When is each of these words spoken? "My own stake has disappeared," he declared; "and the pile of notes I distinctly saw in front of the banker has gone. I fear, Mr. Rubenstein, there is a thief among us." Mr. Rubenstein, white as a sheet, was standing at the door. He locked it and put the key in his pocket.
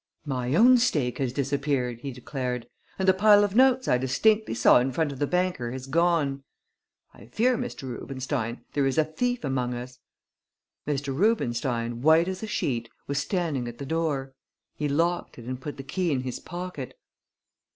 "My 0.25 0.55
own 0.55 0.79
stake 0.79 1.19
has 1.19 1.31
disappeared," 1.31 1.99
he 1.99 2.11
declared; 2.11 2.67
"and 2.97 3.07
the 3.07 3.13
pile 3.13 3.43
of 3.43 3.55
notes 3.55 3.87
I 3.87 3.99
distinctly 3.99 4.55
saw 4.55 4.79
in 4.79 4.91
front 4.91 5.11
of 5.11 5.19
the 5.19 5.27
banker 5.27 5.71
has 5.73 5.85
gone. 5.85 6.41
I 7.13 7.27
fear, 7.27 7.55
Mr. 7.55 7.83
Rubenstein, 7.83 8.65
there 8.73 8.87
is 8.87 8.97
a 8.97 9.05
thief 9.05 9.43
among 9.43 9.75
us." 9.75 9.99
Mr. 10.87 11.15
Rubenstein, 11.15 12.01
white 12.01 12.27
as 12.27 12.41
a 12.41 12.47
sheet, 12.47 12.89
was 13.05 13.19
standing 13.19 13.67
at 13.67 13.77
the 13.77 13.85
door. 13.85 14.33
He 14.73 14.89
locked 14.89 15.37
it 15.37 15.45
and 15.45 15.61
put 15.61 15.77
the 15.77 15.83
key 15.83 16.11
in 16.11 16.21
his 16.21 16.39
pocket. 16.39 16.97